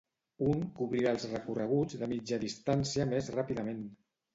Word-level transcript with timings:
Un 0.45 0.63
cobrirà 0.79 1.11
els 1.17 1.27
recorreguts 1.35 2.01
de 2.03 2.11
mitja 2.17 2.43
distància 2.49 3.11
més 3.15 3.35
ràpidament. 3.41 3.91